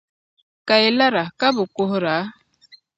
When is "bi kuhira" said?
1.55-2.15